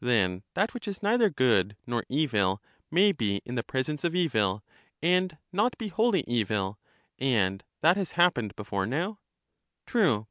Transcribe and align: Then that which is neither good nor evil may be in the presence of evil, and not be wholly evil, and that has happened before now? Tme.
Then 0.00 0.42
that 0.54 0.72
which 0.72 0.88
is 0.88 1.02
neither 1.02 1.28
good 1.28 1.76
nor 1.86 2.06
evil 2.08 2.62
may 2.90 3.12
be 3.12 3.42
in 3.44 3.56
the 3.56 3.62
presence 3.62 4.04
of 4.04 4.14
evil, 4.14 4.64
and 5.02 5.36
not 5.52 5.76
be 5.76 5.88
wholly 5.88 6.24
evil, 6.26 6.78
and 7.18 7.62
that 7.82 7.98
has 7.98 8.12
happened 8.12 8.56
before 8.56 8.86
now? 8.86 9.18
Tme. 9.86 10.28